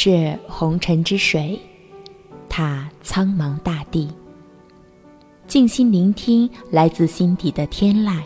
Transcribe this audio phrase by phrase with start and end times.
[0.00, 1.60] 是红尘之水，
[2.48, 4.08] 踏苍茫大地。
[5.48, 8.22] 静心聆听来自心底的天籁，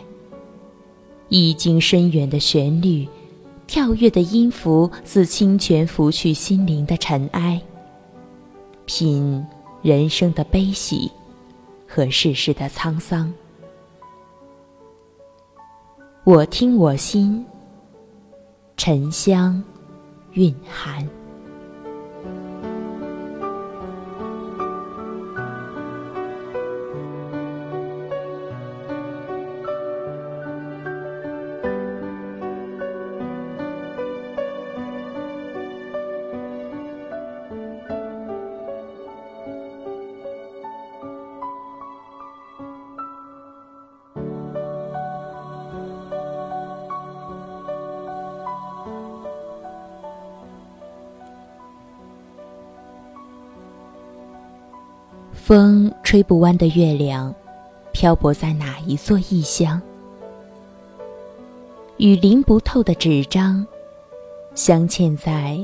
[1.29, 3.07] 意境深远的旋律，
[3.65, 7.59] 跳跃的音符似清泉拂去心灵的尘埃。
[8.85, 9.43] 品
[9.81, 11.11] 人生的悲喜
[11.87, 13.33] 和世事的沧桑。
[16.23, 17.43] 我听我心，
[18.77, 19.63] 沉香
[20.33, 21.03] 蕴含。
[55.45, 57.35] 风吹不弯的月亮，
[57.91, 59.81] 漂泊在哪一座异乡？
[61.97, 63.67] 与淋不透的纸张，
[64.55, 65.59] 镶嵌在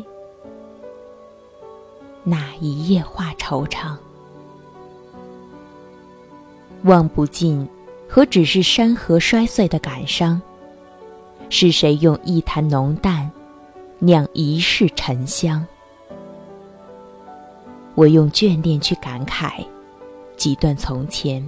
[2.25, 3.95] 哪一页画惆怅？
[6.83, 7.66] 望不尽，
[8.05, 10.41] 何止是山河摔碎的感伤？
[11.50, 13.31] 是谁用一坛浓淡，
[14.00, 15.66] 酿一世沉香？
[18.00, 19.52] 我用眷恋去感慨，
[20.38, 21.46] 几段从前。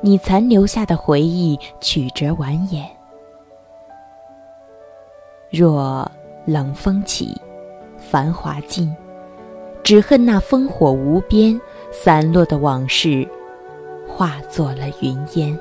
[0.00, 2.84] 你残留下的回忆曲折蜿蜒。
[5.48, 6.10] 若
[6.44, 7.40] 冷风起，
[7.98, 8.92] 繁华尽，
[9.84, 11.60] 只恨那烽火无边，
[11.92, 13.24] 散落的往事
[14.08, 15.56] 化作了云烟。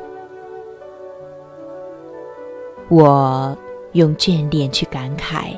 [2.89, 3.55] 我
[3.91, 5.55] 用眷恋去感慨，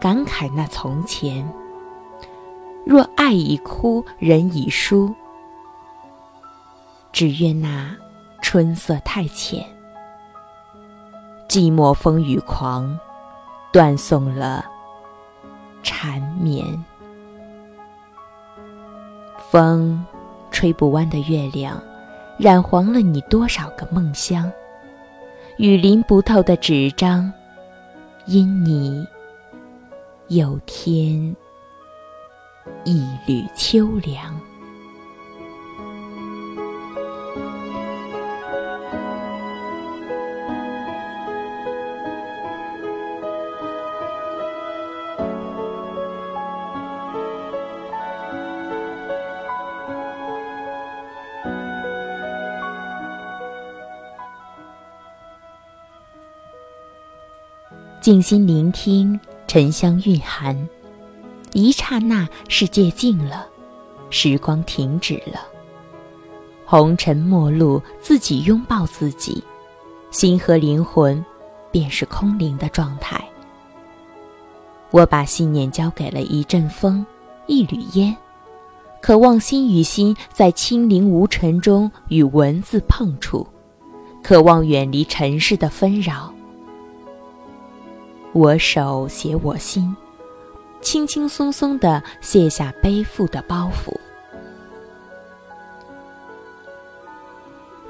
[0.00, 1.46] 感慨那从前。
[2.84, 5.14] 若爱已枯，人已疏，
[7.12, 7.96] 只愿那
[8.40, 9.64] 春色太浅，
[11.48, 12.98] 寂寞风雨狂，
[13.72, 14.64] 断送了
[15.82, 16.66] 缠绵。
[19.50, 20.04] 风
[20.50, 21.80] 吹不弯的月亮，
[22.38, 24.50] 染黄了你多少个梦乡？
[25.58, 27.32] 雨淋不透的纸张，
[28.26, 29.06] 因你
[30.28, 31.36] 有天。
[32.84, 34.38] 一缕秋凉。
[58.00, 60.68] 静心聆听，沉香蕴含。
[61.52, 63.46] 一刹那，世界静了，
[64.08, 65.40] 时光停止了。
[66.64, 69.42] 红尘陌路，自己拥抱自己，
[70.10, 71.22] 心和灵魂
[71.70, 73.22] 便是空灵的状态。
[74.90, 77.04] 我把信念交给了一阵风，
[77.46, 78.16] 一缕烟，
[79.02, 83.46] 渴望心与心在清灵无尘中与文字碰触，
[84.22, 86.32] 渴望远离尘世的纷扰。
[88.32, 89.94] 我手写我心。
[90.82, 93.96] 轻轻松松地卸下背负的包袱，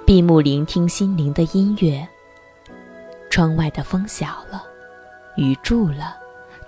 [0.05, 2.07] 闭目聆听心灵的音乐。
[3.31, 4.63] 窗外的风小了，
[5.37, 6.15] 雨住了，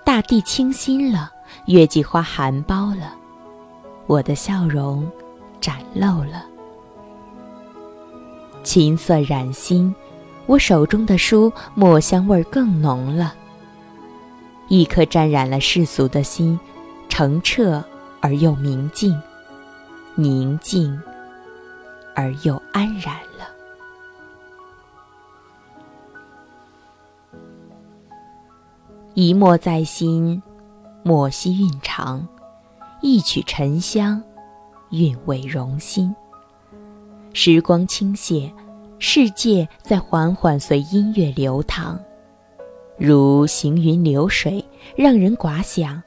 [0.03, 1.31] 大地清新了，
[1.67, 3.15] 月季花含苞了，
[4.07, 5.07] 我的笑容
[5.61, 6.47] 展露了。
[8.63, 9.95] 琴瑟染心，
[10.47, 13.35] 我手中的书墨香味更浓了。
[14.69, 16.59] 一颗沾染了世俗的心，
[17.09, 17.85] 澄澈
[18.21, 19.21] 而又明净，
[20.15, 21.01] 宁静
[22.15, 23.49] 而又安然了。
[29.13, 30.43] 一墨在心，
[31.05, 32.27] 墨兮韵长；
[33.01, 34.21] 一曲沉香，
[34.91, 36.13] 韵味融心。
[37.33, 38.53] 时光倾泻，
[38.99, 42.01] 世界在缓缓随音乐流淌。
[42.97, 44.65] 如行云流水，
[44.95, 46.01] 让人寡想，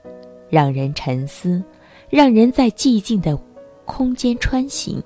[0.49, 1.61] 让人沉思，
[2.09, 3.37] 让人在寂静的
[3.85, 5.03] 空间穿行，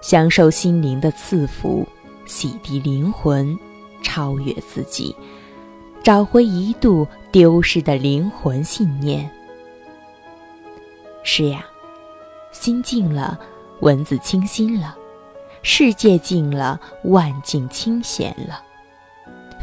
[0.00, 1.86] 享受心灵的赐福，
[2.26, 3.56] 洗涤灵魂，
[4.02, 5.14] 超越自己，
[6.02, 9.30] 找回一度丢失的灵魂信念。
[11.22, 11.66] 是呀，
[12.50, 13.38] 心静了，
[13.80, 14.96] 文字清新了，
[15.62, 18.62] 世界静了，万境清闲了。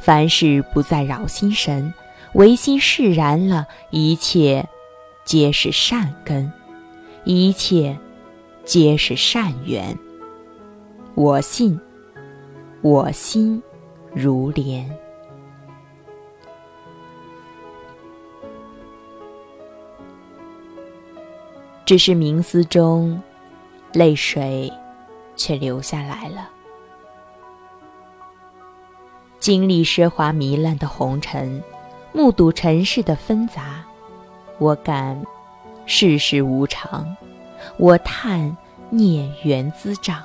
[0.01, 1.93] 凡事不再扰心神，
[2.33, 4.67] 唯心释然了，一切
[5.23, 6.51] 皆是善根，
[7.23, 7.95] 一切
[8.65, 9.95] 皆是善缘。
[11.13, 11.79] 我信，
[12.81, 13.61] 我心
[14.11, 14.89] 如莲。
[21.85, 23.21] 只是冥思中，
[23.93, 24.71] 泪水
[25.35, 26.49] 却流下来了。
[29.41, 31.61] 经历奢华糜烂的红尘，
[32.13, 33.83] 目睹尘世的纷杂，
[34.59, 35.19] 我感
[35.87, 37.17] 世事无常，
[37.77, 38.55] 我叹
[38.91, 40.23] 孽缘滋长。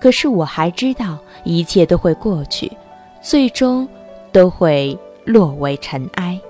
[0.00, 2.70] 可是我还知道，一切都会过去，
[3.20, 3.88] 最终
[4.30, 6.40] 都会落为尘埃。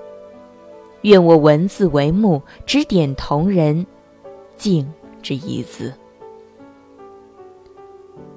[1.01, 3.83] 愿我文字为目，指点同人。
[4.57, 4.87] 静
[5.23, 5.91] 之一字，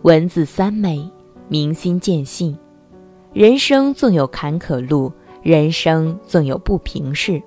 [0.03, 1.07] 文字三昧，
[1.49, 2.57] 明心见性。
[3.33, 7.41] 人生纵有坎坷路，人生纵有不平事，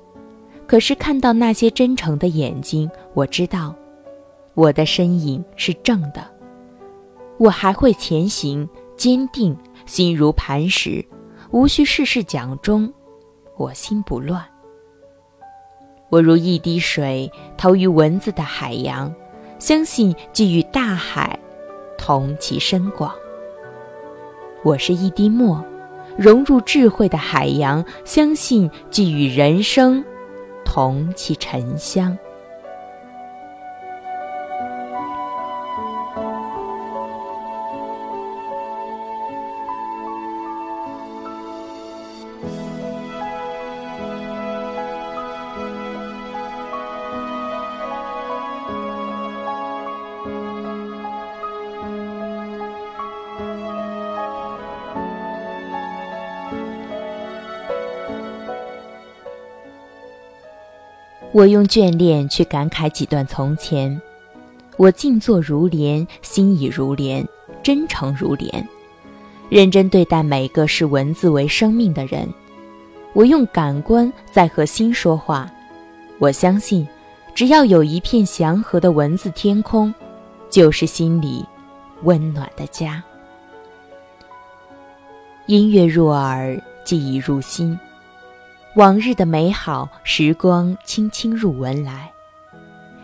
[0.65, 3.75] 可是看到那些真诚的眼睛，我知道，
[4.53, 6.25] 我的身影是正的。
[7.37, 11.05] 我还会前行，坚定，心如磐石，
[11.51, 12.93] 无需事事讲中，
[13.57, 14.41] 我心不乱。
[16.09, 19.13] 我如一滴水，投于文字的海洋，
[19.59, 21.37] 相信即与大海
[21.97, 23.13] 同其深广。
[24.63, 25.61] 我是一滴墨，
[26.17, 30.03] 融入智慧的海洋，相信即与人生
[30.63, 32.17] 同其沉香。
[61.33, 63.99] 我用眷恋去感慨几段从前，
[64.77, 67.27] 我静坐如莲，心已如莲，
[67.63, 68.69] 真诚如莲，
[69.49, 72.31] 认真对待每个视文字为生命的人。
[73.13, 75.51] 我用感官在和心说话，
[76.19, 76.87] 我相信，
[77.33, 79.91] 只要有一片祥和的文字天空，
[80.51, 81.43] 就是心里
[82.03, 83.03] 温暖的家。
[85.47, 87.77] 音乐入耳，记忆入心。
[88.75, 92.11] 往日的美好时光轻轻入文来，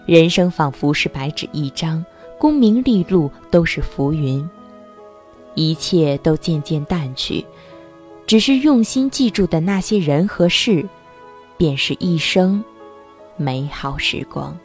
[0.08, 2.04] 人生仿佛是白纸一张，
[2.40, 4.50] 功名利禄都是浮云，
[5.54, 7.46] 一切都渐渐淡去，
[8.26, 10.84] 只是用心记住的那些人和事，
[11.56, 12.64] 便是一生
[13.38, 14.58] 美好时光。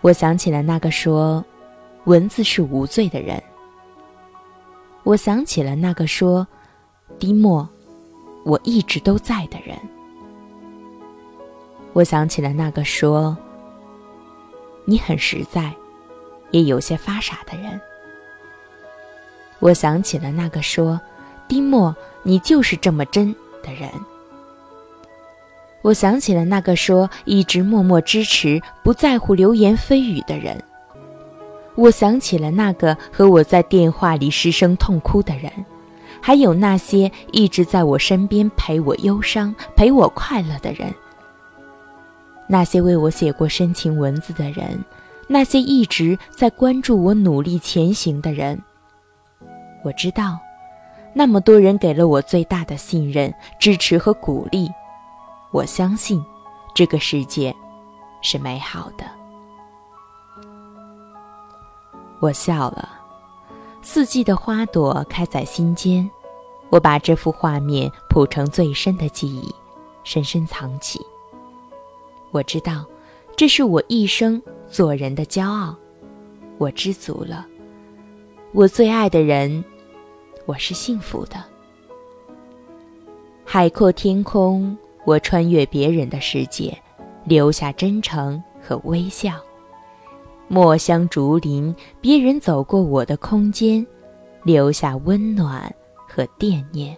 [0.00, 1.44] 我想起了那个说
[2.04, 3.42] 文字是无罪的人，
[5.02, 6.46] 我想起了那个说
[7.18, 7.68] 滴墨。
[8.44, 9.76] 我一直都在的人，
[11.94, 13.34] 我想起了那个说
[14.84, 15.72] 你很实在，
[16.50, 17.80] 也有些发傻的人。
[19.60, 21.00] 我想起了那个说
[21.48, 23.88] 丁墨你就是这么真的人。
[25.80, 30.62] 我想起了那个说一直默默支持、不在乎流言蜚语的人。
[31.76, 35.50] 我想起了那个和我在电话里失声痛哭的人。
[36.26, 40.90] 还有那些一直在我身边陪我忧伤、陪我快乐的人，
[42.48, 44.82] 那些为我写过深情文字的人，
[45.28, 48.58] 那些一直在关注我努力前行的人。
[49.84, 50.38] 我知道，
[51.12, 54.66] 那么多人给了我最大的信任、支持和鼓励。
[55.52, 56.24] 我相信，
[56.74, 57.54] 这个世界
[58.22, 59.04] 是美好的。
[62.18, 63.00] 我笑了。
[63.86, 66.10] 四季的花朵开在心间，
[66.74, 69.54] 我把这幅画面谱成最深的记忆，
[70.02, 70.98] 深深藏起。
[72.32, 72.84] 我知道，
[73.36, 75.76] 这是我一生做人的骄傲。
[76.58, 77.46] 我知足了，
[78.50, 79.64] 我最爱的人，
[80.46, 81.36] 我是幸福的。
[83.44, 86.76] 海阔天空，我穿越别人的世界，
[87.22, 89.34] 留下真诚和微笑。
[90.48, 93.86] 墨香竹林，别人走过我的空间，
[94.42, 95.72] 留下温暖
[96.14, 96.96] 和惦念。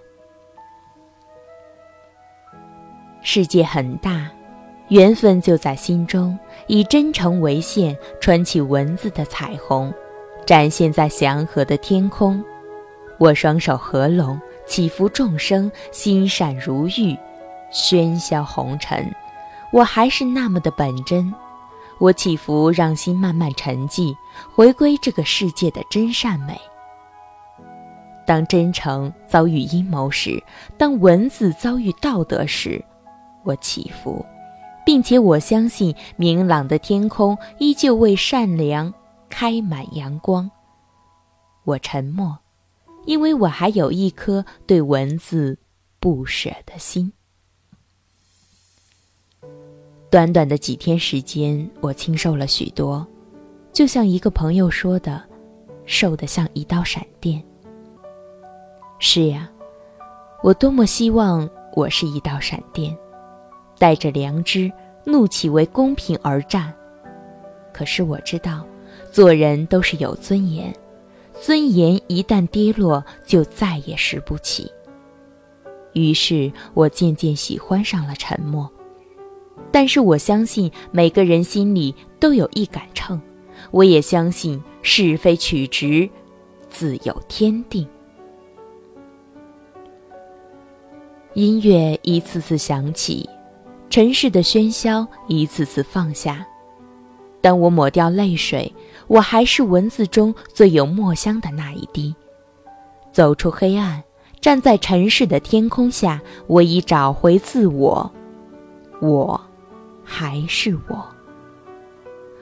[3.22, 4.30] 世界很大，
[4.88, 9.92] 缘分就在心中，以真诚为线，穿起文字的彩虹，
[10.44, 12.44] 展现在祥和的天空。
[13.18, 17.16] 我双手合拢，祈福众生，心善如玉，
[17.72, 19.10] 喧嚣红尘，
[19.72, 21.32] 我还是那么的本真。
[21.98, 24.14] 我祈福，让心慢慢沉寂，
[24.54, 26.60] 回归这个世界的真善美。
[28.26, 30.42] 当真诚遭遇阴谋时，
[30.76, 32.84] 当文字遭遇道德时，
[33.44, 34.26] 我起伏，
[34.84, 38.92] 并且我相信明朗的天空依旧为善良
[39.28, 40.50] 开满阳光。
[41.64, 42.36] 我沉默，
[43.04, 45.56] 因为我还有一颗对文字
[46.00, 47.12] 不舍的心。
[50.10, 53.06] 短短的几天时间，我清瘦了许多，
[53.72, 55.22] 就像一个朋友说的，
[55.84, 57.40] 瘦得像一道闪电。
[58.98, 59.48] 是呀，
[60.42, 62.96] 我多么希望我是一道闪电，
[63.78, 64.72] 带着良知、
[65.04, 66.72] 怒气为公平而战。
[67.72, 68.64] 可是我知道，
[69.12, 70.74] 做人都是有尊严，
[71.40, 74.70] 尊严一旦跌落，就再也拾不起。
[75.92, 78.70] 于是我渐渐喜欢上了沉默。
[79.70, 83.20] 但是我相信每个人心里都有一杆秤，
[83.70, 86.08] 我也相信是非曲直，
[86.70, 87.86] 自有天定。
[91.36, 93.28] 音乐一次次响起，
[93.90, 96.46] 尘世的喧嚣一次次放下。
[97.42, 98.74] 当我抹掉泪水，
[99.06, 102.16] 我还是文字中最有墨香的那一滴。
[103.12, 104.02] 走出黑暗，
[104.40, 108.10] 站在尘世的天空下，我已找回自我。
[109.02, 109.38] 我，
[110.02, 111.06] 还是我。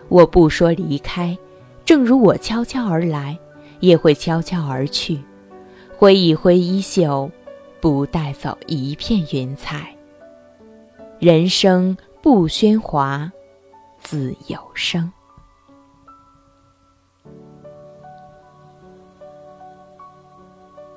[0.08, 1.36] 我不说离开，
[1.84, 3.36] 正如我悄悄而来，
[3.80, 5.20] 也会悄悄而去，
[5.96, 7.28] 挥一挥衣袖。
[7.84, 9.94] 不带走一片云彩。
[11.18, 13.30] 人生不喧哗，
[14.00, 15.12] 自有声。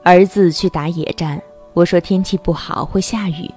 [0.02, 1.42] 儿子去打野战，
[1.74, 3.52] 我说天气不好会下雨。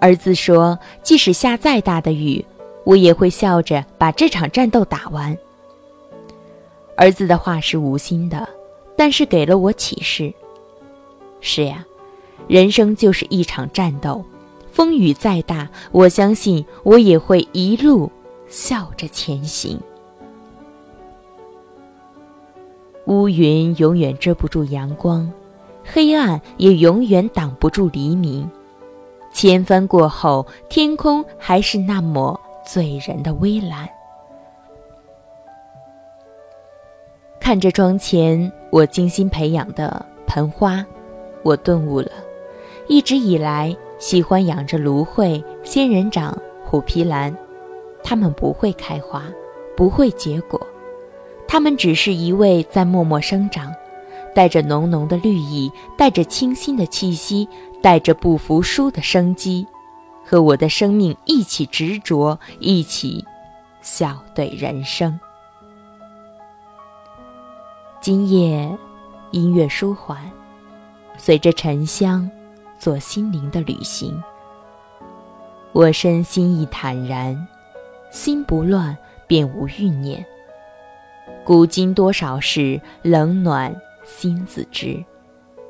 [0.00, 2.42] 儿子说，即使下再大的雨，
[2.84, 5.36] 我也会笑着把这场战斗打完。
[6.96, 8.48] 儿子的话是无心的，
[8.96, 10.32] 但是给了我启示。
[11.42, 11.84] 是呀。
[12.46, 14.24] 人生就是一场战斗，
[14.70, 18.10] 风雨再大，我相信我也会一路
[18.48, 19.80] 笑着前行。
[23.06, 25.30] 乌云永远遮不住阳光，
[25.84, 28.48] 黑暗也永远挡不住黎明。
[29.32, 33.88] 千帆过后，天空还是那抹醉人的微蓝。
[37.40, 40.84] 看着窗前我精心培养的盆花，
[41.42, 42.10] 我顿悟了。
[42.88, 47.36] 一直以来，喜欢养着芦荟、仙人掌、虎皮兰，
[48.02, 49.24] 它们不会开花，
[49.76, 50.58] 不会结果，
[51.46, 53.70] 它们只是一味在默默生长，
[54.34, 57.46] 带着浓浓的绿意，带着清新的气息，
[57.82, 59.66] 带着不服输的生机，
[60.24, 63.22] 和我的生命一起执着，一起
[63.82, 65.20] 笑对人生。
[68.00, 68.78] 今夜，
[69.30, 70.18] 音乐舒缓，
[71.18, 72.30] 随着沉香。
[72.78, 74.22] 做心灵的旅行，
[75.72, 77.46] 我身心亦坦然，
[78.10, 80.24] 心不乱便无欲念。
[81.44, 85.04] 古今多少事，冷暖心自知。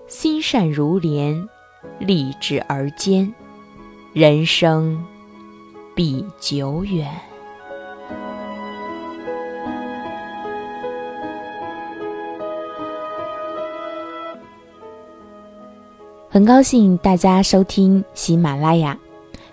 [0.07, 1.49] 心善如莲，
[1.99, 3.33] 立志而坚，
[4.13, 5.05] 人生
[5.95, 7.28] 必久远。
[16.31, 18.97] 很高兴大家收听喜马拉雅，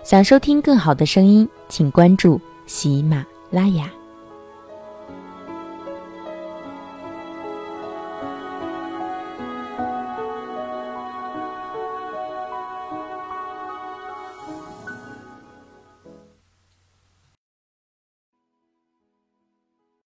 [0.04, 3.90] 想收听更好的声音，请关注喜马拉雅。